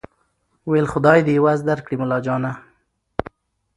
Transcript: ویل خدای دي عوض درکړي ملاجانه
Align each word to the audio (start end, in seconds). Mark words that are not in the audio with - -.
ویل 0.69 0.87
خدای 0.93 1.19
دي 1.27 1.33
عوض 1.41 1.59
درکړي 1.69 1.95
ملاجانه 2.01 2.51